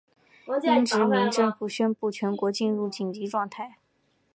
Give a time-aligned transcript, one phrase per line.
[0.63, 3.75] 英殖民政府宣布全国进入紧急状态。